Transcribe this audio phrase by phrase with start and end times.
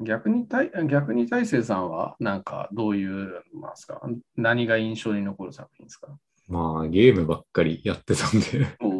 [0.00, 4.00] 逆に大、逆に大勢さんは、なんかどういう、ますか？
[4.36, 6.08] 何が印象に残る作品ですか？
[6.48, 8.90] まあ、ゲームばっかりやってたんで、僕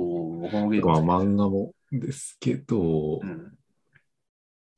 [0.56, 3.52] もゲームまあ、漫画もですけど、うん。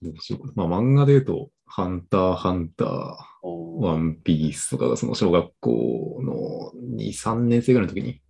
[0.02, 0.52] どうしよう。
[0.54, 8.22] まあ、漫画で言うと、ハンター、ハンター、ワンピースとかが、その小学校の2、3年生ぐらいの時に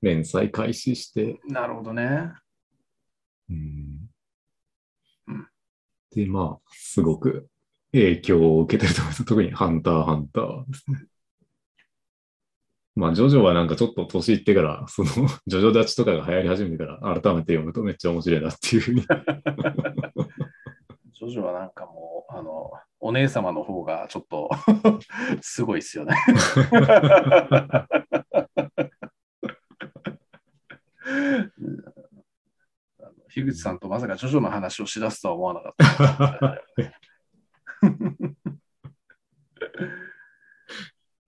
[0.00, 2.32] 連載開始して、なるほどね。
[3.50, 4.09] うんうん
[6.14, 7.48] で、まあ、すごく
[7.92, 9.24] 影響を受けてると思います。
[9.28, 11.04] 特にハンター、ハンターですね。
[12.96, 15.08] まあ、ジョジョはなんかちょっと年いってから、その、
[15.46, 19.02] ジョジョ立ちとかが流行り始めてから、改めて読むとめっちゃ面白いなっていうふうに。
[21.12, 24.50] ジョジョはなんかもう、あの、お姉様の方がちょっと
[25.40, 26.16] すごいっすよね。
[33.00, 36.64] あの樋口さんとまさかジョジョの話をしだすとは思わなかった。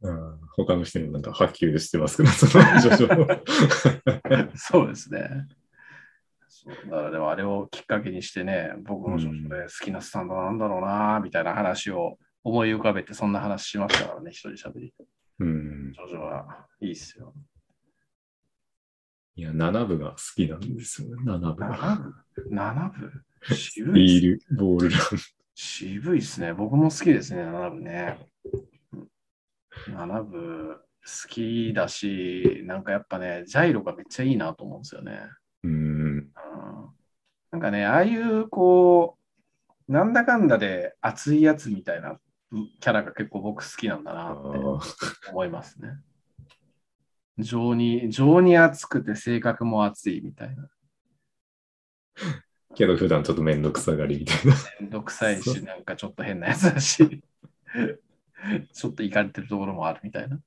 [0.02, 5.46] うん他の人にもなんか波及してますけど、そのジョジョをそうですね。
[6.48, 14.92] そうだからでもあれをきっかけにしてね、僕のジョジョで好きなスタンドなんだろうな、みたいな話を思い浮かべて、そんな話しましたからね、一人喋り。
[15.38, 15.92] うん。
[15.92, 17.32] ジョジョはいいっすよ。
[19.34, 21.76] いや、7部が好きなんですよね、7部が。
[21.78, 23.54] 7部 ?7 部？
[23.54, 25.00] 渋いっすビール、ボールラン。
[25.54, 26.52] 渋いっすね。
[26.52, 28.18] 僕も好きですね、7部ね。
[29.88, 35.20] 7部好きだし、なんかやっぱね、ジャイロがめっちゃいいなと思うんですよね。
[35.64, 35.72] うん。
[35.72, 36.32] うん
[37.50, 39.18] なんかね、ああいう、こ
[39.88, 42.18] う、なんだかんだで熱いやつみたいな
[42.50, 45.90] キャラが結構僕好きなんだなあってー思いますね。
[47.38, 50.68] 情に、情に熱くて性格も熱いみたいな。
[52.74, 54.54] けど普段ちょっとめんどくさがりみたいな。
[54.80, 57.22] めんどくさいそし、なんかちょっと変なやつだし、
[58.72, 60.40] ちょっと行かれてるところもあるみたいな。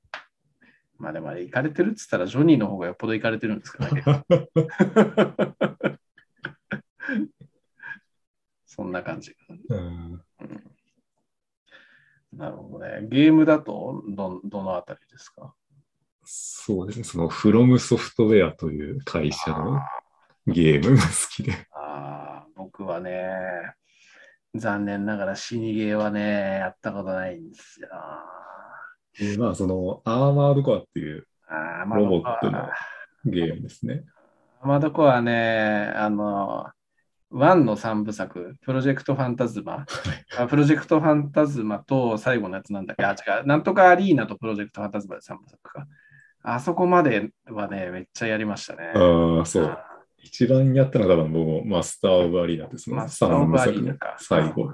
[0.98, 4.04] まあでもあれ、行かれてるっつったら、ジョニーの方がよっぽど行かれてるんですかね。
[8.66, 9.36] そんな感じ。
[9.70, 10.22] うん
[12.34, 13.08] なるほどね。
[13.08, 15.56] ゲームだとど、どのあたりですか？
[16.26, 19.80] そうですね、そのフロムソフトウェアという会社の
[20.48, 21.54] ゲームが好きで。
[21.72, 23.30] ああ、僕はね、
[24.56, 27.90] 残念ながら死にゲーはね、やったことないんですよ。
[29.18, 31.26] でまあ、そのアーマードコアっていう
[31.96, 32.68] ロボットの
[33.26, 34.04] ゲームですね。
[34.62, 36.68] アマドコはね、あの、
[37.30, 39.86] ワンの三部作、プロジェクトファンタズマ、
[40.38, 45.88] あプロジェクトファンタズマと最後のやつなんだっけ、あ、違う、なんとかアリーナとプロジェクトファンタズマで三部作か。
[46.48, 48.92] あそこまではね、めっちゃやりましたね。
[48.94, 49.78] ああ、そう。
[50.24, 52.96] 一番やったのが多分僕もマスター・オブ・アリーナですね。
[52.96, 54.72] マスターオブアリーナのか最後。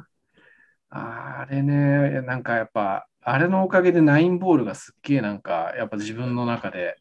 [0.90, 6.98] あれね、なんかやっぱ、あれのおかげでナインボールがすっげえなんか、やっぱ自分の中で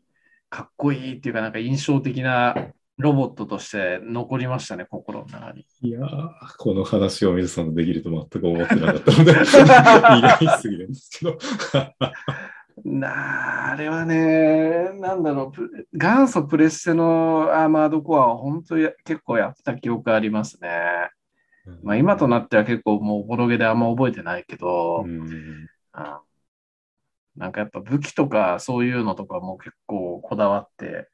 [0.50, 2.54] かっこいいっていうか、なんか印象的な
[2.96, 5.66] ロボットとして残りましたね、心の中に。
[5.82, 11.38] いやー、この話を水さんとできると全く思ってなかったので、 意外すぎるんですけど。
[12.84, 21.10] なああれはね、なんだろう、プ元祖プレステのアーマードコアは本当に結構やった記憶ありますね。
[21.82, 26.20] まあ今となっては結構もうボロゲであんま覚えてないけど、うんあ
[27.36, 31.08] なんかやっぱ武器とかそういうのとかも結構こだわって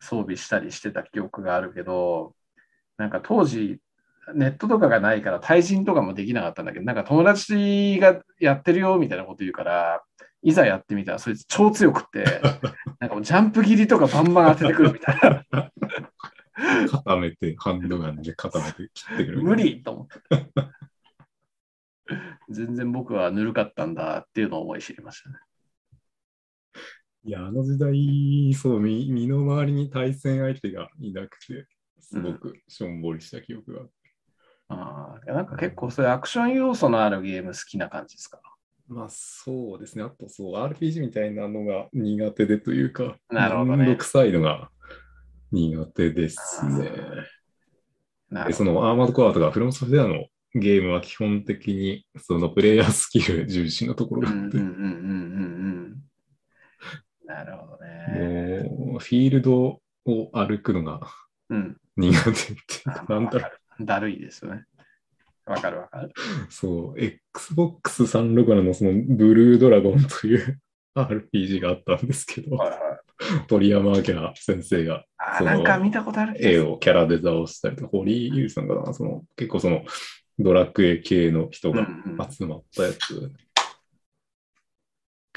[0.00, 2.34] 装備したりしてた記憶があるけど、
[2.96, 3.78] なんか当時
[4.34, 10.02] ネットとかがないから対人とかもできなかったんだけど、なんか友達がやってるよみたいなこと言うから、
[10.42, 12.24] いざやってみたらそいつ超強くって、
[13.00, 15.70] なんかもうジャンプ切りとかバンバン当ててくるみたいな。
[16.88, 19.42] 固めて、ハンドガンで固めて切ってくる。
[19.42, 20.14] 無理と思って。
[22.48, 25.36] 全然僕はぬるかったんだっていうのを思い知りましたね。
[27.24, 31.66] いや、あの時代、そう、身身の回りに対戦相手がいなくて、
[32.00, 33.80] すごくしょんぼりした記憶が。
[34.68, 38.40] ああ、なんか結構そういうアクション要素のあるゲーム好きな感じですか？
[38.88, 40.04] まあそうですね。
[40.04, 44.70] あとそう、RPG みたいなのが苦手でというか、なるほどねめんどくさいのが
[45.52, 46.90] 苦手ですね。
[48.46, 48.52] で。
[48.52, 54.58] そのアーマードコアとかフロムソフトウェアのゲームは基本的にそのプレイヤースキル重視のところがあって。
[57.26, 58.68] なるほどね。
[58.70, 59.80] もうフィールドを
[60.32, 61.00] 歩くのが
[61.50, 61.76] うん。
[61.96, 62.54] 苦手ってい
[62.86, 63.48] うか、なんだろ
[63.80, 63.84] う。
[63.84, 64.64] だるいですよね。
[65.48, 66.12] わかるわかる。
[66.50, 70.60] そう、Xbox 360のそのブルードラゴンという
[70.94, 72.78] RPG があったんですけど、はいはい。
[73.48, 74.02] 鳥山明
[74.34, 79.82] 先生があなんか見たことある絵をキャラデザをしたりとか、堀井優さんがな、その結構その
[80.38, 81.86] ドラクエ系の人が
[82.30, 83.32] 集まったやつ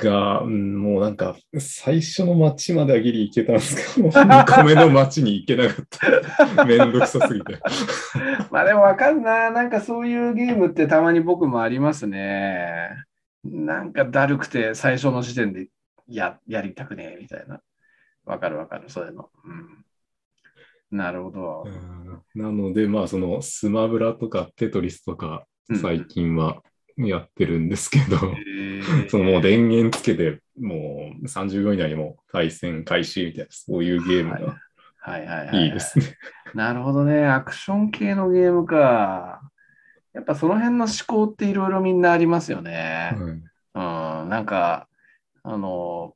[0.01, 6.65] が、うんもうなんか、最初の街まではギリ行けたんですけど、 2個目の街に行けなかった。
[6.65, 7.59] めんどくさすぎて。
[8.51, 9.51] まあでもわかるな。
[9.51, 12.89] なんかそういうゲームってたまに僕もありますね。
[13.43, 15.67] なんかだるくて最初の時点で
[16.07, 17.61] ややりたくねえみたいな。
[18.25, 19.29] わかるわかる、そういうの。
[19.43, 21.67] うん、なるほど。
[22.35, 25.45] なので、まあ、そのスマブラとかテトリスとか、
[25.81, 26.61] 最近は
[26.97, 28.17] やってるんですけど、
[29.09, 34.57] そのもう電源つけて、もう30秒以内にもう対戦開始みたいな、そういうゲームが
[35.01, 35.65] はいはいはい。
[35.65, 36.15] いいですね。
[36.53, 37.25] なるほどね。
[37.25, 39.41] アクション系のゲームか。
[40.13, 43.11] やっぱその辺の思考っていろいろみんなありますよね。
[43.13, 44.87] はいうん、なんか、
[45.43, 46.13] あの、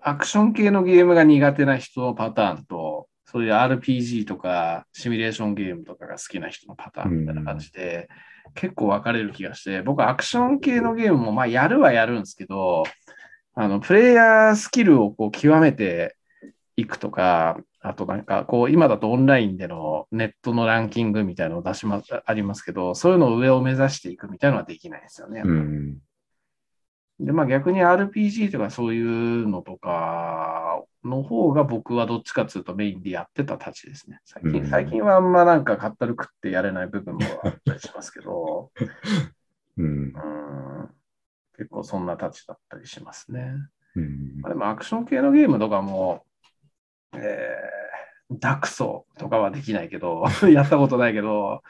[0.00, 8.08] アクション系のゲームが苦手な人のパターンと、そういう RPG とかシミュレーションゲームとかが好きな人のパターンみたいな感じで、
[8.54, 12.84] 結構分かれる気がして、僕はアクション系のゲームもまあやるはやるんですけど、
[13.54, 16.16] あの、プレイヤースキルをこう極めて
[16.76, 25.42] いくとか、あとなんかこう今だとオンラインでのネットのランキングみたいなのを出しま、ありますけど、そういうのを上を目指していくみたいなのはできないですよね。
[25.44, 25.98] うん。
[27.18, 30.65] で、まあ逆に RPG とかそういうのとか
[31.06, 34.20] の方が僕はどっちかっていうとメインでやってたたちですね。
[34.24, 38.70] 最近、うん最近はあんまなんかかったるくってやれない部分もあったりしますけど、
[39.78, 39.88] うんう。
[39.88, 40.90] ん、
[41.56, 43.54] 結構そんなたちだったりしますね。
[43.94, 46.24] うんまあ、でもアクション系のゲームとかも、
[47.14, 51.62] えー、ダクソとかはできないけど、 やったことないけど、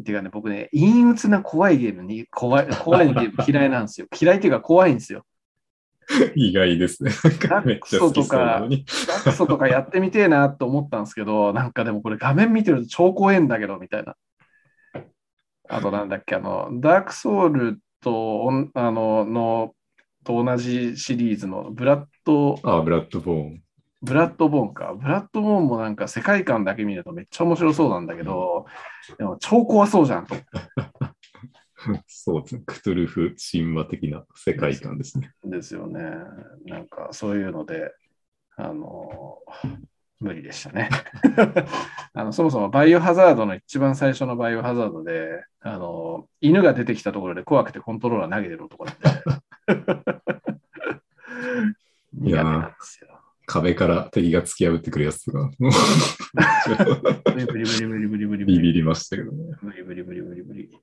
[0.00, 4.06] っていうかね、僕ね、陰鬱な怖いゲームに、怖い、怖いゲーム嫌いなんですよ。
[4.18, 5.24] 嫌いっていうか怖いんですよ。
[6.36, 7.10] 意外ですね。
[7.24, 8.84] なんかめっちゃ好きそうなのに。
[9.06, 14.16] ダクソとかやってみてえなと思ったんですけど、 なんかでもこれ画面見てると超怖えんだけど、みたいな。
[15.68, 19.74] あとなんだっけ、あの、ダークソウルと、あの、の、
[20.24, 23.62] と同じシリーズのブラッド、あ、ブラッドボーン。
[24.02, 24.94] ブラッドボーンか。
[24.94, 28.66] ブラッドボーンもなんか世界観だけ見るとめっちゃ面白そうなんだけど、
[29.18, 30.36] でも超怖そうじゃんと。
[32.06, 32.62] そうですね。
[32.66, 35.32] クトゥルフ神話的な世界観ですね。
[35.44, 36.00] ですよね。
[36.64, 37.92] なんかそういうので、
[38.56, 39.38] あの、
[40.20, 40.88] 無理でしたね。
[42.14, 49.00] あのそもそもバイオハザードの一番最初のバイオハザードで、あの、犬が出てきたところで怖くてコントローラー投げてる男なんで。
[52.14, 53.20] 苦手なんですよ。
[53.46, 55.50] 壁から敵が突き破ってくるやつとか、もう
[57.32, 59.56] ブリブリブリブリブリブリビビりましたけどね。
[59.62, 60.80] ブリブリブリブリブリ。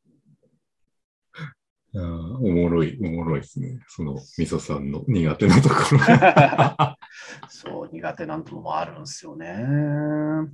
[1.96, 3.80] いやーおもろい、おもろいですね。
[3.88, 6.98] その、みそさんの苦手なところ。
[7.48, 10.50] そう、苦手なのもあるんですよね。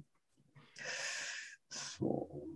[1.70, 2.50] そう。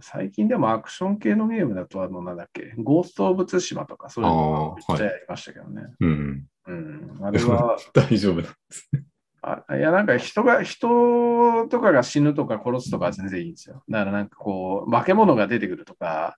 [0.00, 5.82] 最近でもアクション系のゲームだと、あの、なんだっけ、ゴースト・オブ・ツシマとかそういうのめっちゃやりましたけどね。
[5.98, 6.46] うん。
[6.66, 7.18] うん。
[7.20, 9.02] あれは、 大丈夫なんですね。
[9.42, 13.82] あいや、なんか人が、人とかが死ぬとか殺すとかは全然いいんですよ。
[13.88, 16.36] だからなんかこう、化け物が出てくるとか、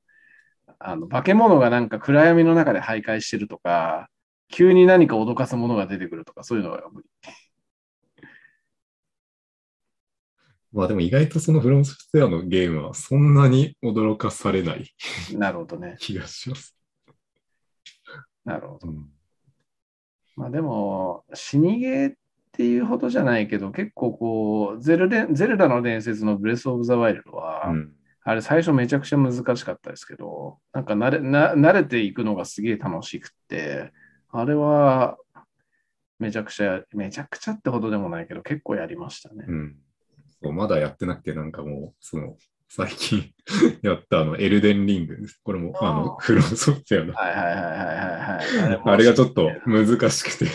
[0.84, 4.08] あの化け物がなんか暗闇の中で徘徊してるとか、
[4.48, 7.08] 急に何か脅かすものが出てくるとか、そういうのが無理。
[10.72, 14.90] まあでも意外とそのフロムソフトウェアのゲームはそんなに驚かされない
[15.32, 15.96] なるほどね。
[16.00, 16.76] 気がします。
[18.44, 18.88] なるほど。
[18.88, 19.10] うん
[20.34, 22.14] まあでも、死にゲーっ
[22.52, 27.92] ていうほどじゃないけど、結構こう、ゼルデゼルダの伝説のブレス・オブ・ザ・ワイルドは、うん
[28.24, 33.92] あれ最初めちゃくちゃ難しかったですけど、なんか慣れな慣れていくのがすげえ楽しくって、
[34.30, 35.18] あれは
[36.18, 39.44] めちゃくちゃ、めちゃくちゃってほどでもないけど、結構やりましたね。
[39.48, 39.76] うん
[40.42, 42.36] そうまだやってなくて、なんかもう、その、
[42.68, 43.32] 最近
[43.82, 45.40] やったあの、エルデンリングです。
[45.44, 47.12] これも、あの、フロムソフトウェアの。
[47.12, 48.82] はいはいはいはいはいはい。
[48.84, 50.50] あれがちょっと難しくて、ち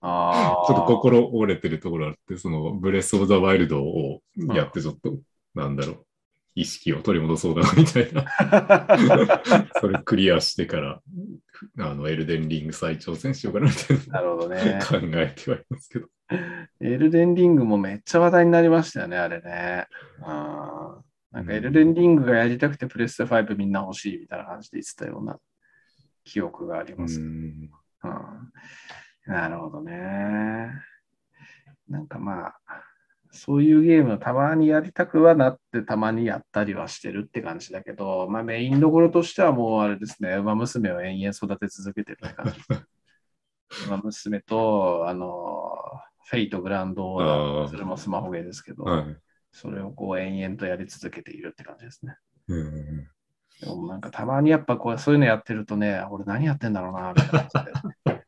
[0.00, 4.22] あー ょっと心折れてるところあって、その、ブレス・オブ・ザ・ワイルドを
[4.54, 5.18] やって、ちょっと、
[5.54, 6.06] なんだろう、
[6.54, 9.42] 意識を取り戻そうだな、みたいな。
[9.80, 11.00] それクリアしてから、
[11.78, 14.86] あの、エルデンリング再挑戦しようかな、みたいなるほどねな。
[14.86, 16.08] 考えてはいますけど。
[16.80, 19.86] エルデンリングもめっちゃ話題になりましたよね、あれね。
[20.22, 25.38] あーなんかエルデンリングがやりたくてプレステ5みんな欲しいみたいな感じで言ってたような
[26.24, 27.18] 記憶がありうます。
[27.20, 27.24] ん。
[27.24, 28.52] うん
[29.24, 30.68] なるほどね。
[31.88, 32.54] なんかまあ、
[33.32, 42.60] そういうゲームをたまにやりたくはなって、たまにやったりはしてるって感じだけど、まあメインどころとしてはもうあれですね、馬娘を延々育て続けてるって感じ。
[43.88, 45.72] 馬娘と、あの、
[46.26, 49.16] フェイトグランドオーダー、それもスマホゲーですけど、はい。
[49.50, 52.16] それをこう延々とやり続けているって感じですね。
[52.50, 53.08] えうん。
[53.60, 58.12] でもなんかたまにやっぱこうそういうのやってるとね、俺何やってんだろうな、みたいな感じで。
[58.14, 58.21] うん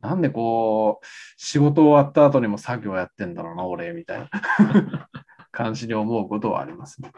[0.00, 4.30] なんでこう、仕事終わった後にも作業やってんだろうな、俺、みたいな。
[5.52, 7.12] 感じに思うことはありますね。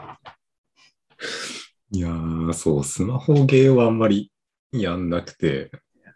[1.90, 4.32] いやー、そう、スマホゲーはあんまり
[4.72, 5.70] やんなくて、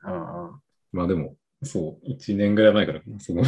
[0.04, 0.60] うんうん。
[0.92, 3.44] まあでも、そう、1年ぐらい前からかな、その、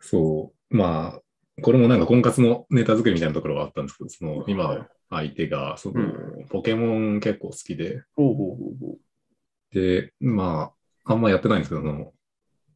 [0.00, 6.12] そう、まあ、これもなんか婚活のネタ作りみたいなところはあったんですけど、その、今の相手が、その、
[6.48, 9.74] ポケモン結構好きで、ほうほうほうほう。
[9.74, 10.75] で、まあ、
[11.06, 12.12] あんまやってないんですけど、その、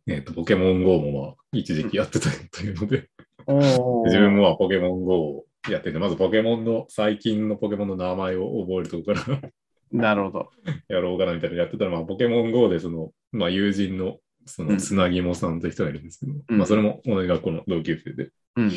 [0.06, 3.10] えっ、と、ポケモン GO もまあ、一時期やってたというので、
[4.04, 9.50] 自分もまあポケモン GO をやってて、まずポケモンの、最近のポケモンの名前を覚えるところから
[9.92, 10.50] なるほど。
[10.88, 16.58] やろうかなみたいなのやってたら、まあ、ポケモン GO でその、まあ、友人の、その、ぎもさんという人がいるんですけど、うん。
[16.58, 18.68] まあ、それも同じ学校の同級生で、うん。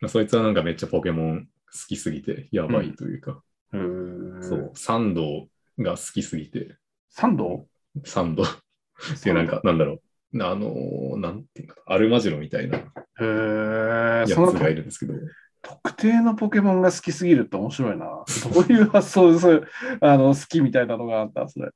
[0.00, 3.42] まあ、そいつはなんかめっちゃポケモン好きすぎて、やばいというか、
[3.72, 3.80] うん。
[3.80, 4.42] うーん。
[4.42, 6.76] そう、サンドが好きすぎて、
[7.10, 7.66] サンド？
[8.04, 8.44] サンド
[9.16, 10.00] っていうなんか、なんだろ
[10.34, 15.14] う、あのーなんていうか、アルマジロみたいなやつがいるんですけど、
[15.62, 18.06] 特定のポケモンが好きすぎるって面白いな。
[18.06, 19.66] どういう発想で
[20.00, 21.70] あの好きみたいなのがあったそれ。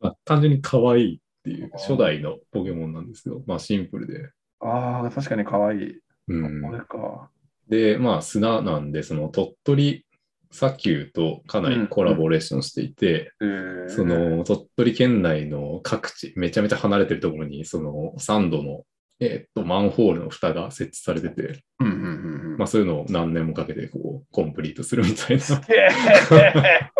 [0.00, 5.98] まあ、単純に可愛いっていう、初代のポケモンなんですけど、まあ、シンプルで、ああ、確かに可愛い。
[6.28, 7.30] うんこれか。
[7.68, 10.06] で、まあ、砂なんで、その鳥取
[10.50, 18.82] 砂丘とかなりコラボレーションしていて、えーそ、の鳥取県内の各地、めちゃめちゃ離れてるところに、その3度の、
[19.20, 22.56] えーっと、マンホールの蓋が設置されてて、うんうんうんうん。
[22.56, 25.44] まあ、そういうのを何年もかけて、こう、コンプリートするみたいな。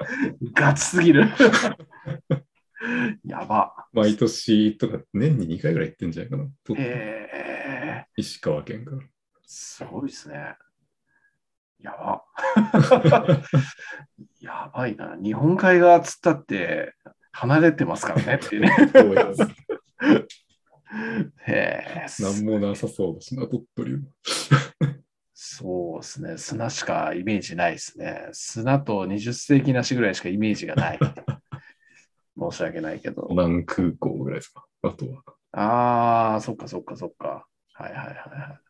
[0.55, 1.25] ガチすぎる。
[3.25, 3.89] やば。
[3.93, 6.45] 毎年とか、年に2回ぐらい行ってんじゃないかな。
[6.65, 8.99] とえー、石川県から。
[9.45, 10.55] すごいですね。
[11.83, 12.25] やば。
[14.41, 15.17] やばいな。
[15.23, 16.95] 日本海側つったって
[17.33, 18.71] 離れてますからねってね。
[22.45, 24.01] もなさそうだしな、鳥取は。
[25.35, 26.39] そうですね。
[26.39, 28.29] 砂しかイメージないですね。
[28.33, 30.99] 砂と20世紀なしぐらいしかイメージがない。
[32.39, 33.27] 申し訳ないけど。
[33.31, 34.67] 南空港ぐらいですか。
[34.83, 35.23] あとは。
[35.53, 37.47] ああ、そっかそっかそっか。
[37.73, 38.70] はいはいはいはい。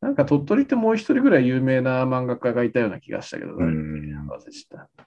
[0.00, 3.52] なんか鳥取ってもう一人ぐらい有名な漫画家がいたような気がしたけど。
[3.54, 5.06] 忘れちゃった。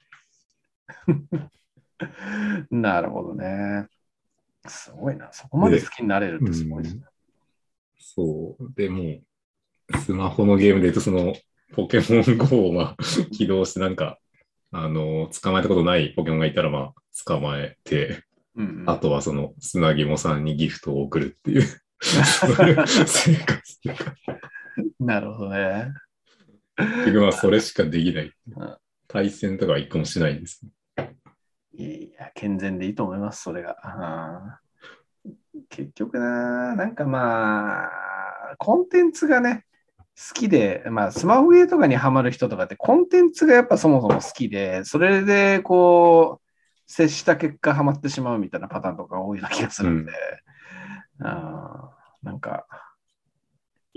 [2.71, 3.87] なるほどね。
[4.67, 5.31] すごいな。
[5.31, 7.03] そこまで好きになれるってすごいですね。
[7.99, 8.73] そう。
[8.75, 11.33] でもう、スマホのゲームで言うと、その、
[11.73, 14.19] ポケモン GO をまあ 起動して、なんか、
[14.71, 16.93] あの、捕まえたことないポケモンがいたら、まあ、
[17.25, 18.23] 捕まえて、
[18.55, 21.63] うんうんあとはその、砂肝さんにギフトを送るっていう、
[22.01, 23.79] 生活。
[24.99, 25.93] なるほどね。
[26.77, 28.77] 結局はそれしかできないうん。
[29.07, 30.61] 対戦とかは一個もしないんです。
[31.73, 33.77] いや、健全でいいと思います、それが。
[33.83, 34.69] うん
[35.69, 37.89] 結局な、なんかまあ、
[38.57, 39.65] コンテンツがね、
[40.17, 50.11] 好きで、まあ、スマホゲーとかにハマる人とかって、コンテンツがやっぱそもそも好きで、それでこう、接した結果ハマってしまうみたいなパターンとかが多いような気がするんで、
[51.21, 52.65] あーなんか、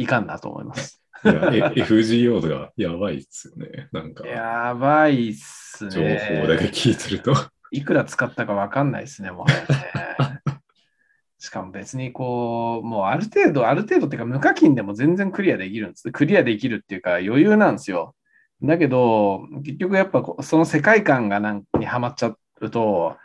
[0.02, 1.02] いかんなと思います。
[1.24, 3.88] いや、え FGO とかやばいっすよね。
[3.92, 5.90] なんか、やばいっすね。
[5.90, 6.00] 情
[6.42, 7.34] 報だけ聞いてると。
[7.70, 9.66] いくら使ったかわかんないですね、もはやね。
[11.38, 16.10] しかも別にこう、もうある程度、ある程度っていうか無課金でも全然クリアできるんです。
[16.12, 18.14] クリアできるっていうか余裕なんですよ。
[18.62, 23.16] だけど、結局やっぱその世界観がなんにはまっちゃうと、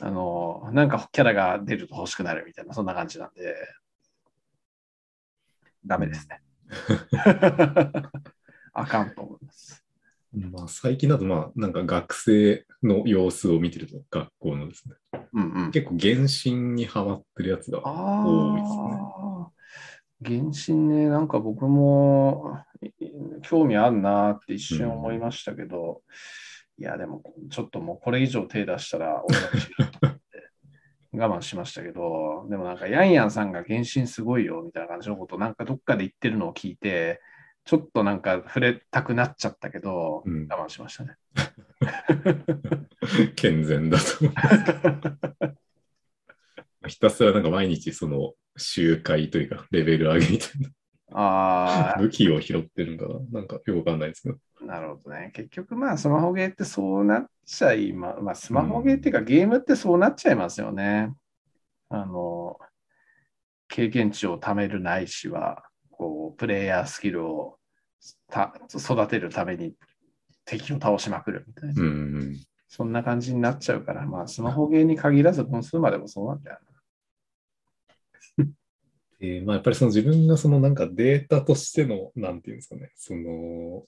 [0.00, 3.54] あの、なんかキャラが出ると欲しくなるみたいな、そんな感じなんで、
[5.88, 6.40] ダメですね。
[8.74, 9.84] あかんと思います。
[10.32, 14.94] まあ、最近だと、まあ、なんか学生の様子を見てると、学校のですね。
[15.32, 15.70] うんうん。
[15.70, 18.80] 結構原神にハマってるやつがあ多いですね。
[19.00, 19.50] あ、
[20.22, 22.90] 原神ね、なんか僕もい
[23.42, 26.02] 興味あんなって一瞬思いましたけど、
[26.78, 29.24] いや、でもちょっともうこれ以上手出したら
[31.18, 37.20] 我慢しましたけど、でもなんかヤンヤンさんが原神すごいよみたいな感じのことなんかどっかで言ってるのを聞いて、
[37.64, 41.16] ちょっとなんか触れたくなっちゃったけど、うん我慢しましたね。
[43.36, 44.34] 健全だと思う。
[46.88, 50.48] ひたすらなんか毎日その集会というかレベル上げみたい
[51.20, 54.36] あな武器を拾ってるのかななんかよくわかんないですけど。
[54.62, 55.32] あ、なるほどね。
[55.34, 61.12] 結局まあスマホゲーってそうなっちゃいま、まあスマホゲーっていうかゲームってそうなっちゃいますよね。
[61.88, 62.56] あの、
[63.68, 67.58] 経験値を貯めるないしは、こう、プレイヤースキルを
[68.30, 69.74] た育てるために
[70.44, 71.82] 敵を倒しまくるみたいな。
[71.82, 72.36] うん。
[72.68, 76.58] そんな感じになっちゃうから、まあ、スマホゲーに限らず、本数までもそうなんだよ
[79.20, 83.84] えーまあ、やっぱりその自分がそのなんかデータとしての、なんていうんですかね、その、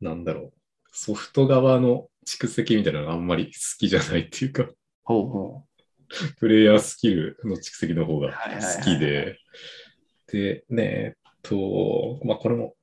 [0.00, 0.52] なんだろう、
[0.92, 4.66] ソフト側の蓄積みたいなのがあんまり好きじゃないっていうか、
[5.04, 5.64] ほうほ
[6.38, 9.38] プレイヤースキルの蓄積の方が好きで、
[10.26, 12.74] で、ねえっと、まあこれも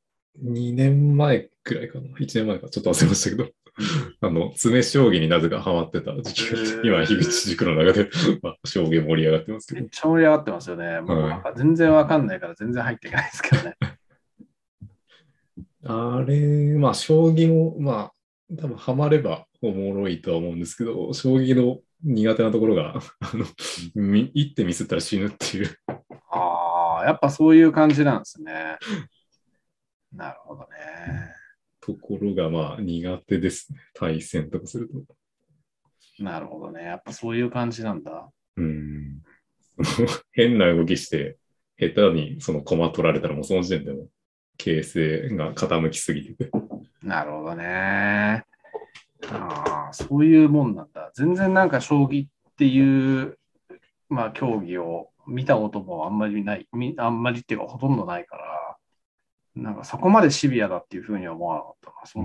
[0.41, 3.49] 2年前くらいかな、1年前か、ちょっと忘れましたけど、
[4.21, 8.09] あの、詰将棋になぜかハマってた時期があってへー今、樋口塾の中で、
[8.41, 9.81] まあ、将棋盛り上がってますけう。
[9.81, 11.01] めどっ、ちゃ盛り上がってますよね。
[11.01, 13.75] もう全然わかんないから全然入っていけないですけどね。
[15.85, 18.13] あれ、まあ、将棋も、まあ、
[18.55, 23.45] 多分ハマればおもろいとは思うんですけど、将棋の苦手なところが、あの、
[23.95, 25.77] み一手ミスったら死ぬっていう。
[26.29, 28.77] ああ、やっぱそういう感じなんですね。
[30.11, 31.42] なるほどね。
[31.85, 33.79] ところが、まあ、苦手ですね。
[33.93, 36.23] 対戦とかすると。
[36.23, 36.83] なるほどね。
[36.83, 38.29] やっぱそういう感じなんだ。
[38.55, 39.21] うん。
[40.31, 41.37] 変な動きして、
[41.77, 44.07] 下手にその駒取られたらもうその時点でも
[44.57, 46.51] 形勢が傾きすぎてて。
[47.01, 48.45] なるほどね。
[49.29, 51.11] ああ、そういうもんなんだ。
[51.15, 53.37] 全然なんか将棋っていう、
[54.09, 58.62] まあ、競技を見たこともあんまりない、みあんまりっていうかほとんどないから、
[59.55, 61.95] なんかそこまでシビアだっていうふうには思わなかったな。
[62.05, 62.23] そう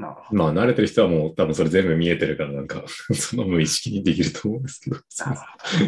[0.00, 0.42] なるほど。
[0.42, 4.96] まあ、慣れてる人はもう多分それ全部見えてるから、なんか、 その無意識にできると思うんですけど、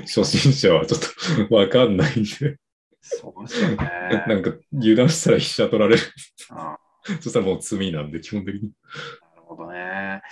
[0.03, 2.57] 初心者はちょっとわかんないんで、ど。
[3.01, 3.77] そうですよね。
[4.29, 6.03] なんか油断したら飛車取られる。
[6.51, 6.79] あ
[7.21, 8.63] そしたらもう罪なんで、基本的に。
[8.63, 10.23] なるほどね。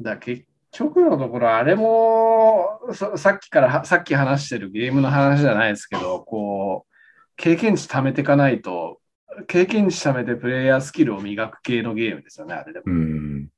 [0.00, 6.92] だ結局のところ、あれもそさっきからは、さっき話してるゲームの話じゃないですけど、こう、
[7.36, 9.01] 経験値貯めていかないと、
[9.46, 12.84] 経験値貯めてプレイヤースキルを磨く系のゲームですよね、あれでも。
[12.86, 13.48] うん。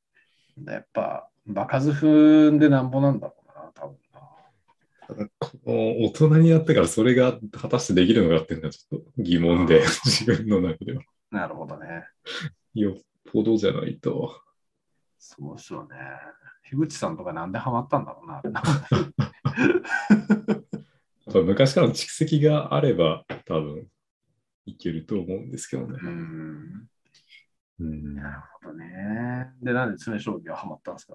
[0.66, 5.28] やっぱ、場数踏んでなんぼなんだろうな、多分な。
[5.38, 11.02] この大人になってからそれが果たしてできるのかっていうのはちょっと疑問で、自分の中では。
[11.30, 12.04] なるほどね。
[12.74, 12.94] よっ
[13.32, 14.40] ぽどじゃないと。
[15.18, 15.96] そうですよね。
[16.70, 18.42] 樋口さんとかなんでハマったんだろうな、
[21.42, 23.86] 昔からの蓄積があれば多分い
[24.84, 25.98] けると思うんですけどね。
[26.02, 26.86] うん。
[27.80, 29.50] うんなるほどね。
[29.62, 31.14] で、なんで詰将棋はハマったんですか？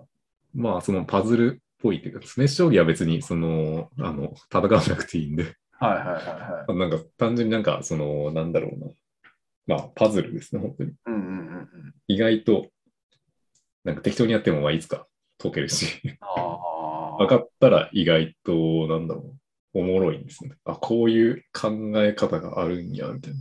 [0.53, 6.77] まあそのパズルっぽいっていうか、詰将棋は別にその、あの、戦わなくていいんで、はいはいはいはい。
[6.77, 8.87] なんか単純になんかその、なんだろうな。
[9.67, 10.93] まあパズルですね、本当に。
[11.05, 11.93] うんうんうんうん。
[12.07, 12.69] 意外と、
[13.85, 17.17] なんか適当にやってもまあいつか解けるし、ああ。
[17.23, 19.35] 分かったら意外と、なんだろ
[19.73, 20.57] う、おもろいんですよね。
[20.65, 21.69] あ、こういう考
[22.01, 23.39] え方があるんや、みたいな。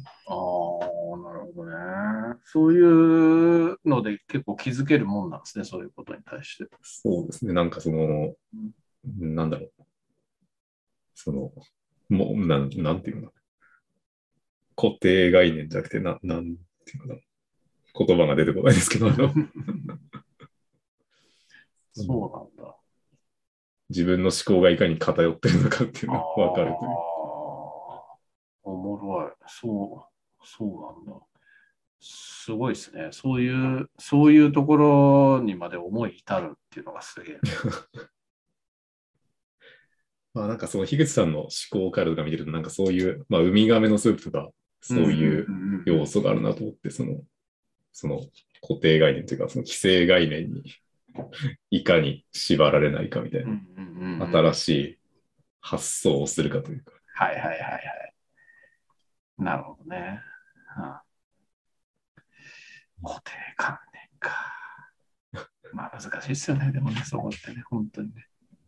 [2.51, 6.65] そういうので結構気づけるもんなんですね、そういうことに対して。
[6.81, 7.53] そうですね。
[7.53, 8.35] なんかその、
[9.19, 9.73] なんだろう。
[11.15, 11.53] その、
[12.09, 13.33] もう、なん、なんていうの
[14.77, 16.57] 固定概念じゃなくて、な、なん
[16.87, 17.19] ていうの。
[18.07, 19.11] 言葉が出てこないですけど、
[21.93, 22.77] そうなんだ。
[23.91, 26.79] 自分の思考がいかに偏ってるのかっていうのがわかるという。
[28.63, 29.33] おもろい。
[29.47, 30.09] そ
[30.43, 31.28] う、そうなんだ。
[32.01, 33.09] すごいですね。
[33.13, 37.41] そういう、そういうところにまで思い至るっていうのがすげえ。
[40.35, 45.47] まあなんかその樋口さんの思考回路とか見てると、なんかそういう、まあウミガメのスープとか、そういう
[45.87, 47.21] 要素があるなと思って、その、
[47.93, 48.21] その
[48.61, 50.63] 固定概念というか、その規制概念に
[51.71, 54.99] いかに縛られないかみたいうんな、うんうんうん新しい
[55.61, 56.93] 発想をするかというか。
[57.15, 58.15] はいはいはいはい。
[59.39, 60.21] なるほどね。
[60.77, 61.08] うん
[63.03, 64.31] 固定観念か。
[65.73, 68.27] まあ難しいですよね、でもね、そこってね、本当にね。